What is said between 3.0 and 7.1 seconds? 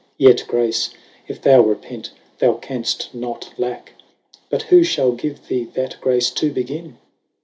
not lacke; But who mail give thee that grace to beginne